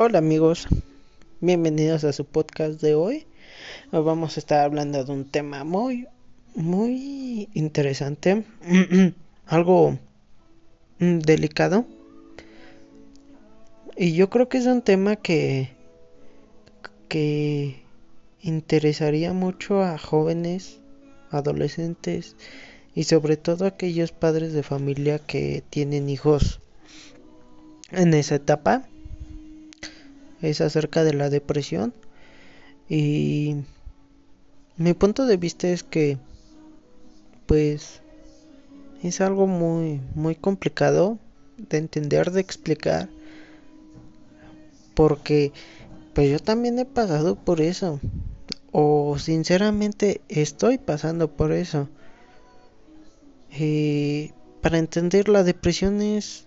Hola 0.00 0.18
amigos, 0.18 0.68
bienvenidos 1.40 2.04
a 2.04 2.12
su 2.12 2.24
podcast 2.24 2.80
de 2.80 2.94
hoy. 2.94 3.26
Hoy 3.90 4.04
vamos 4.04 4.36
a 4.36 4.40
estar 4.40 4.60
hablando 4.60 5.02
de 5.02 5.10
un 5.10 5.24
tema 5.24 5.64
muy, 5.64 6.06
muy 6.54 7.48
interesante, 7.52 8.44
algo 9.46 9.98
mm, 11.00 11.18
delicado. 11.18 11.84
Y 13.96 14.12
yo 14.12 14.30
creo 14.30 14.48
que 14.48 14.58
es 14.58 14.66
un 14.66 14.82
tema 14.82 15.16
que, 15.16 15.70
que 17.08 17.82
interesaría 18.40 19.32
mucho 19.32 19.82
a 19.82 19.98
jóvenes, 19.98 20.78
adolescentes 21.32 22.36
y 22.94 23.02
sobre 23.02 23.36
todo 23.36 23.64
a 23.64 23.70
aquellos 23.70 24.12
padres 24.12 24.52
de 24.52 24.62
familia 24.62 25.18
que 25.18 25.64
tienen 25.70 26.08
hijos 26.08 26.60
en 27.90 28.14
esa 28.14 28.36
etapa 28.36 28.86
es 30.42 30.60
acerca 30.60 31.04
de 31.04 31.14
la 31.14 31.30
depresión. 31.30 31.94
Y 32.88 33.56
mi 34.76 34.94
punto 34.94 35.26
de 35.26 35.36
vista 35.36 35.68
es 35.68 35.82
que 35.82 36.18
pues 37.46 38.00
es 39.02 39.20
algo 39.20 39.46
muy 39.46 40.00
muy 40.14 40.34
complicado 40.34 41.18
de 41.56 41.78
entender 41.78 42.30
de 42.30 42.40
explicar 42.40 43.08
porque 44.94 45.52
pues 46.14 46.30
yo 46.30 46.38
también 46.38 46.78
he 46.78 46.84
pasado 46.84 47.36
por 47.36 47.60
eso 47.60 48.00
o 48.72 49.18
sinceramente 49.18 50.20
estoy 50.28 50.78
pasando 50.78 51.28
por 51.28 51.52
eso. 51.52 51.88
Y 53.50 54.32
para 54.60 54.78
entender 54.78 55.28
la 55.28 55.42
depresión 55.42 56.02
es 56.02 56.46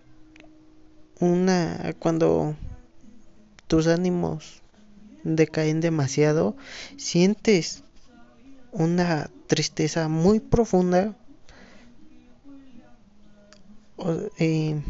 una 1.19 1.93
cuando 1.99 2.55
tus 3.71 3.87
ánimos 3.87 4.61
decaen 5.23 5.79
demasiado, 5.79 6.57
sientes 6.97 7.85
una 8.73 9.29
tristeza 9.47 10.09
muy 10.09 10.41
profunda. 10.41 11.15
Eh, 14.39 14.83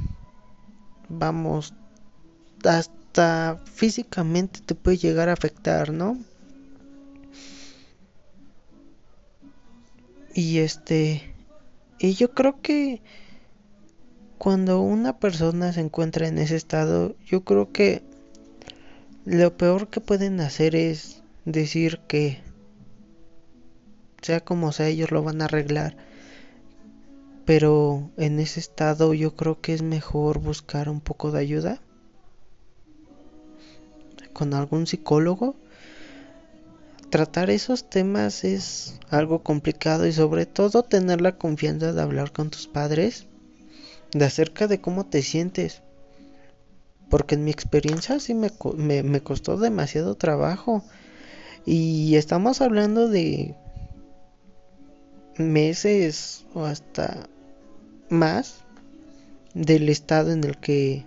vamos, 1.09 1.75
hasta 2.63 3.61
físicamente 3.65 4.61
te 4.65 4.73
puede 4.73 4.97
llegar 4.97 5.29
a 5.29 5.33
afectar, 5.33 5.93
¿no? 5.93 6.17
Y 10.33 10.57
este, 10.57 11.35
y 11.99 12.15
yo 12.15 12.31
creo 12.31 12.59
que 12.63 13.03
cuando 14.39 14.81
una 14.81 15.19
persona 15.19 15.71
se 15.71 15.81
encuentra 15.81 16.27
en 16.27 16.39
ese 16.39 16.55
estado, 16.55 17.15
yo 17.27 17.43
creo 17.43 17.71
que 17.71 18.09
lo 19.25 19.55
peor 19.55 19.89
que 19.89 20.01
pueden 20.01 20.39
hacer 20.41 20.75
es 20.75 21.21
decir 21.45 21.99
que 22.07 22.39
sea 24.21 24.39
como 24.39 24.71
sea 24.71 24.87
ellos 24.87 25.11
lo 25.11 25.23
van 25.23 25.41
a 25.41 25.45
arreglar. 25.45 25.95
Pero 27.45 28.09
en 28.17 28.39
ese 28.39 28.59
estado 28.59 29.13
yo 29.13 29.35
creo 29.35 29.61
que 29.61 29.73
es 29.73 29.81
mejor 29.81 30.39
buscar 30.39 30.89
un 30.89 31.01
poco 31.01 31.31
de 31.31 31.39
ayuda 31.39 31.81
con 34.33 34.53
algún 34.53 34.87
psicólogo. 34.87 35.55
Tratar 37.09 37.49
esos 37.49 37.89
temas 37.89 38.43
es 38.43 38.99
algo 39.09 39.43
complicado 39.43 40.07
y 40.07 40.13
sobre 40.13 40.45
todo 40.45 40.83
tener 40.83 41.19
la 41.19 41.37
confianza 41.37 41.91
de 41.91 42.01
hablar 42.01 42.31
con 42.31 42.49
tus 42.49 42.67
padres 42.67 43.27
de 44.13 44.25
acerca 44.25 44.67
de 44.67 44.79
cómo 44.79 45.05
te 45.05 45.21
sientes 45.21 45.81
porque 47.11 47.35
en 47.35 47.43
mi 47.43 47.51
experiencia 47.51 48.19
sí 48.21 48.33
me, 48.33 48.49
me, 49.03 49.21
costó 49.21 49.57
demasiado 49.57 50.15
trabajo. 50.15 50.81
Y 51.65 52.15
estamos 52.15 52.61
hablando 52.61 53.09
de 53.09 53.53
meses 55.37 56.45
o 56.53 56.63
hasta 56.63 57.27
más 58.09 58.61
del 59.53 59.89
estado 59.89 60.31
en 60.31 60.45
el 60.45 60.57
que 60.57 61.05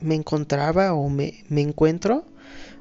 me 0.00 0.14
encontraba 0.14 0.94
o 0.94 1.10
me, 1.10 1.44
me 1.50 1.60
encuentro. 1.60 2.24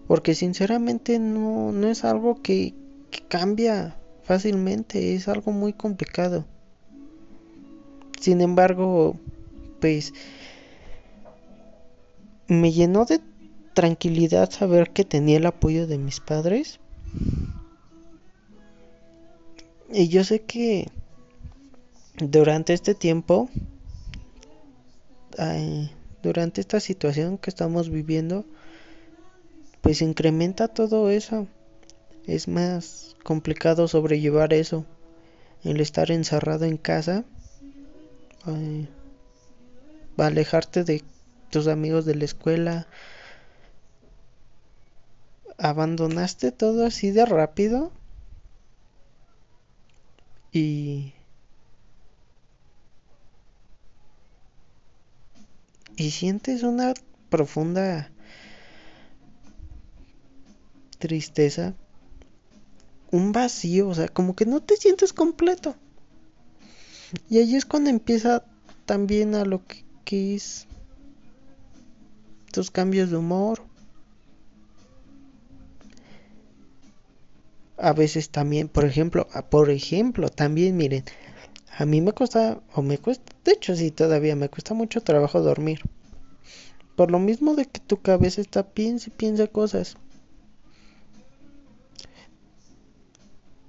Porque 0.08 0.36
sinceramente 0.36 1.20
no, 1.20 1.74
no 1.74 1.90
es 1.90 2.06
algo 2.06 2.42
que, 2.42 2.74
que 3.12 3.24
cambia 3.28 3.98
fácilmente, 4.24 5.16
es 5.16 5.28
algo 5.28 5.52
muy 5.52 5.74
complicado. 5.74 6.46
Sin 8.22 8.40
embargo, 8.40 9.18
pues 9.82 10.14
me 12.48 12.72
llenó 12.72 13.06
de 13.06 13.20
tranquilidad 13.74 14.50
saber 14.52 14.92
que 14.92 15.04
tenía 15.04 15.38
el 15.38 15.46
apoyo 15.46 15.88
de 15.88 15.98
mis 15.98 16.20
padres. 16.20 16.80
Y 19.92 20.08
yo 20.08 20.24
sé 20.24 20.42
que 20.42 20.90
durante 22.18 22.74
este 22.74 22.96
tiempo, 22.96 23.50
durante 26.24 26.62
esta 26.62 26.80
situación 26.80 27.38
que 27.38 27.50
estamos 27.50 27.90
viviendo, 27.90 28.46
pues 29.82 30.02
incrementa 30.02 30.68
todo 30.68 31.10
eso. 31.10 31.48
Es 32.26 32.48
más 32.48 33.16
complicado 33.24 33.88
sobrellevar 33.88 34.54
eso. 34.54 34.86
El 35.64 35.80
estar 35.82 36.12
encerrado 36.12 36.66
en 36.66 36.78
casa. 36.78 37.24
alejarte 40.18 40.84
de 40.84 41.04
tus 41.56 41.68
amigos 41.68 42.04
de 42.04 42.16
la 42.16 42.26
escuela. 42.26 42.86
¿Abandonaste 45.58 46.52
todo 46.52 46.86
así 46.86 47.12
de 47.12 47.26
rápido? 47.26 47.94
Y... 50.52 51.14
Y 55.96 56.12
sientes 56.12 56.64
una 56.64 56.94
profunda 57.30 58.12
tristeza, 61.00 61.74
un 63.12 63.32
vacío, 63.32 63.88
o 63.88 63.96
sea, 63.96 64.10
como 64.10 64.36
que 64.36 64.46
no 64.46 64.62
te 64.62 64.76
sientes 64.76 65.14
completo. 65.14 65.78
Y 67.30 67.38
ahí 67.38 67.56
es 67.56 67.64
cuando 67.64 67.90
empieza 67.90 68.44
también 68.86 69.36
a 69.36 69.46
lo 69.46 69.62
que 70.04 70.36
es 70.36 70.68
estos 72.56 72.72
cambios 72.72 73.10
de 73.10 73.18
humor. 73.18 73.64
A 77.78 77.92
veces 77.92 78.30
también, 78.30 78.70
por 78.70 78.86
ejemplo, 78.86 79.28
por 79.50 79.70
ejemplo, 79.70 80.30
también 80.30 80.78
miren, 80.78 81.04
a 81.78 81.86
mí 81.86 82.00
me 82.00 82.14
cuesta, 82.14 82.62
o 82.74 82.82
me 82.82 82.98
cuesta, 82.98 83.34
de 83.44 83.52
hecho 83.52 83.76
sí, 83.76 83.92
todavía 83.92 84.38
me 84.38 84.48
cuesta 84.48 84.74
mucho 84.74 85.02
trabajo 85.02 85.42
dormir. 85.42 85.82
Por 86.96 87.12
lo 87.12 87.20
mismo 87.20 87.56
de 87.56 87.66
que 87.66 87.82
tu 87.82 88.02
cabeza 88.02 88.40
está 88.40 88.64
piensa 88.64 89.10
y 89.10 89.18
piensa 89.18 89.48
cosas. 89.48 89.98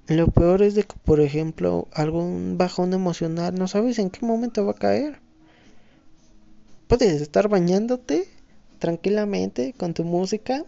Lo 0.07 0.27
peor 0.27 0.61
es 0.61 0.75
de 0.75 0.83
que, 0.83 0.95
por 1.03 1.19
ejemplo, 1.19 1.89
algún 1.91 2.57
bajón 2.57 2.93
emocional, 2.93 3.53
no 3.53 3.67
sabes 3.67 3.99
en 3.99 4.09
qué 4.11 4.25
momento 4.25 4.65
va 4.65 4.71
a 4.71 4.75
caer. 4.75 5.19
Puedes 6.87 7.21
estar 7.21 7.49
bañándote 7.49 8.36
tranquilamente 8.79 9.73
con 9.73 9.93
tu 9.93 10.03
música 10.03 10.63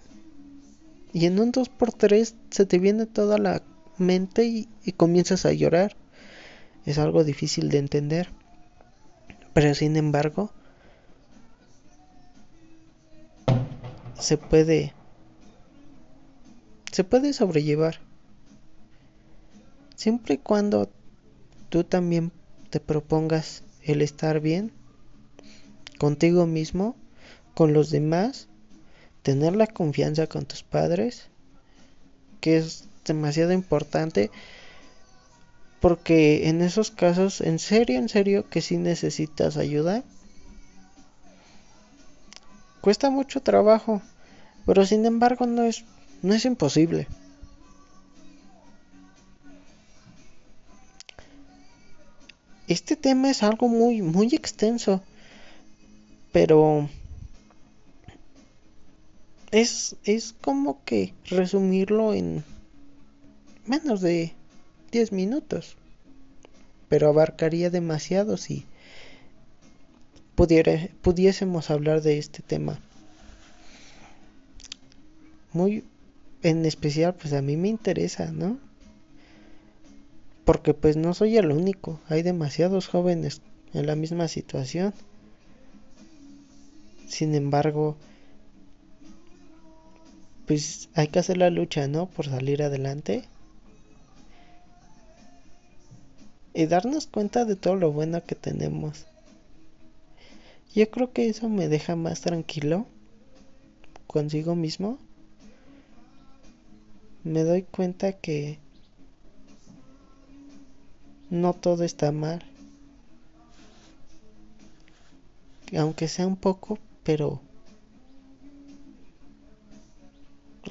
y 1.13 1.25
en 1.25 1.39
un 1.39 1.51
2x3 1.51 2.33
se 2.49 2.65
te 2.65 2.79
viene 2.79 3.05
toda 3.05 3.37
la 3.37 3.61
mente 3.97 4.45
y, 4.45 4.69
y, 4.83 4.91
comienzas 4.93 5.45
a 5.45 5.53
llorar. 5.53 5.95
Es 6.85 6.97
algo 6.97 7.23
difícil 7.23 7.69
de 7.69 7.79
entender. 7.79 8.29
Pero 9.53 9.73
sin 9.73 9.97
embargo, 9.97 10.51
se 14.19 14.38
puede 14.38 14.94
se 16.91 17.03
puede 17.03 17.33
sobrellevar. 17.33 18.00
Siempre 19.95 20.35
y 20.35 20.38
cuando 20.38 20.89
tú 21.69 21.83
también 21.83 22.31
te 22.69 22.79
propongas 22.79 23.63
el 23.83 24.01
estar 24.01 24.39
bien 24.39 24.71
contigo 25.97 26.45
mismo 26.45 26.95
con 27.59 27.73
los 27.73 27.89
demás, 27.89 28.47
tener 29.21 29.53
la 29.53 29.67
confianza 29.67 30.27
con 30.27 30.45
tus 30.45 30.63
padres, 30.63 31.25
que 32.39 32.56
es 32.56 32.85
demasiado 33.03 33.51
importante, 33.51 34.31
porque 35.81 36.47
en 36.47 36.61
esos 36.61 36.89
casos, 36.89 37.41
en 37.41 37.59
serio, 37.59 38.00
en 38.00 38.07
serio, 38.07 38.50
que 38.50 38.61
si 38.61 38.77
necesitas 38.77 39.57
ayuda, 39.57 40.06
cuesta 42.79 43.09
mucho 43.09 43.41
trabajo, 43.41 44.01
pero 44.65 44.85
sin 44.85 45.05
embargo 45.05 45.45
no 45.45 45.63
es, 45.63 45.83
no 46.21 46.33
es 46.33 46.45
imposible. 46.45 47.07
Este 52.69 52.95
tema 52.95 53.29
es 53.29 53.44
algo 53.44 53.67
muy, 53.67 54.01
muy 54.01 54.27
extenso, 54.33 55.03
pero 56.31 56.88
es, 59.51 59.96
es 60.04 60.34
como 60.34 60.84
que 60.84 61.13
resumirlo 61.25 62.13
en 62.13 62.44
menos 63.66 64.01
de 64.01 64.34
10 64.92 65.12
minutos. 65.12 65.75
Pero 66.88 67.07
abarcaría 67.07 67.69
demasiado 67.69 68.38
si 68.38 68.66
pudiésemos 70.36 71.69
hablar 71.69 72.01
de 72.01 72.18
este 72.18 72.42
tema. 72.42 72.80
Muy 75.54 75.84
en 76.42 76.66
especial, 76.66 77.16
pues 77.16 77.34
a 77.34 77.42
mí 77.42 77.57
me 77.57 77.68
interesa, 77.68 78.31
¿no? 78.31 78.57
Porque 80.46 80.74
pues 80.74 80.96
no 80.96 81.13
soy 81.13 81.38
el 81.38 81.51
único, 81.51 82.00
hay 82.07 82.24
demasiados 82.24 82.88
jóvenes 82.88 83.42
en 83.74 83.86
la 83.86 83.96
misma 83.96 84.28
situación. 84.28 84.94
Sin 87.07 87.36
embargo, 87.36 87.98
pues 90.50 90.90
hay 90.96 91.10
que 91.10 91.19
hacer 91.19 91.38
la 91.38 91.51
lucha, 91.51 91.88
¿no? 91.88 92.07
Por 92.07 92.25
salir 92.25 92.63
adelante. 92.63 93.24
Y 96.56 96.66
darnos 96.66 97.06
cuenta 97.06 97.46
de 97.46 97.56
todo 97.56 97.75
lo 97.75 97.92
bueno 97.92 98.24
que 98.25 98.34
tenemos. 98.34 99.06
Yo 100.74 100.90
creo 100.90 101.13
que 101.13 101.30
eso 101.30 101.50
me 101.50 101.68
deja 101.68 101.96
más 101.96 102.22
tranquilo 102.22 102.88
consigo 104.07 104.56
mismo. 104.56 104.98
Me 107.24 107.44
doy 107.44 107.62
cuenta 107.62 108.13
que 108.13 108.57
no 111.30 111.54
todo 111.54 111.84
está 111.84 112.12
mal. 112.12 112.44
Aunque 115.78 116.07
sea 116.07 116.25
un 116.25 116.38
poco, 116.38 116.80
pero 117.04 117.40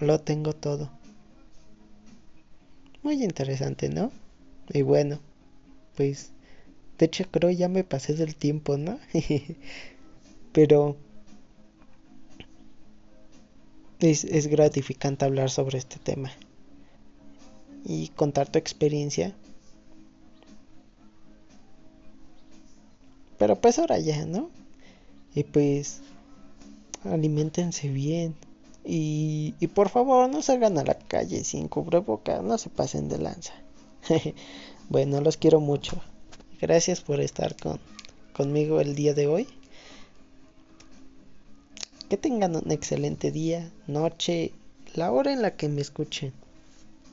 lo 0.00 0.20
tengo 0.20 0.52
todo. 0.52 0.90
Muy 3.02 3.22
interesante, 3.22 3.88
¿no? 3.88 4.10
Y 4.70 4.82
bueno, 4.82 5.20
pues 5.96 6.30
de 6.98 7.06
hecho 7.06 7.24
creo 7.30 7.50
ya 7.50 7.68
me 7.68 7.84
pasé 7.84 8.14
del 8.14 8.36
tiempo, 8.36 8.76
¿no? 8.76 8.98
pero 10.52 10.96
es, 14.00 14.24
es 14.24 14.46
gratificante 14.48 15.24
hablar 15.24 15.50
sobre 15.50 15.78
este 15.78 15.98
tema 15.98 16.32
y 17.84 18.08
contar 18.08 18.50
tu 18.50 18.58
experiencia. 18.58 19.34
Pero 23.38 23.60
pues 23.60 23.78
ahora 23.78 23.98
ya, 23.98 24.26
¿no? 24.26 24.50
Y 25.34 25.44
pues 25.44 26.00
alimentense 27.04 27.88
bien. 27.88 28.34
Y, 28.84 29.52
por 29.74 29.90
favor 29.90 30.30
no 30.30 30.40
salgan 30.40 30.78
a 30.78 30.84
la 30.84 30.98
calle 30.98 31.44
sin 31.44 31.68
cubreboca, 31.68 32.40
no 32.42 32.56
se 32.58 32.70
pasen 32.70 33.08
de 33.08 33.18
lanza. 33.18 33.52
bueno, 34.88 35.20
los 35.20 35.36
quiero 35.36 35.60
mucho. 35.60 36.00
Gracias 36.60 37.00
por 37.00 37.20
estar 37.20 37.56
con, 37.56 37.78
conmigo 38.32 38.80
el 38.80 38.94
día 38.94 39.14
de 39.14 39.26
hoy. 39.26 39.48
Que 42.08 42.16
tengan 42.16 42.56
un 42.56 42.70
excelente 42.72 43.30
día, 43.30 43.70
noche, 43.86 44.52
la 44.94 45.12
hora 45.12 45.32
en 45.32 45.42
la 45.42 45.56
que 45.56 45.68
me 45.68 45.82
escuchen. 45.82 46.32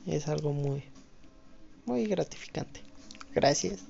Es 0.06 0.28
algo 0.28 0.52
muy, 0.52 0.82
muy 1.84 2.06
gratificante. 2.06 2.80
Gracias. 3.34 3.80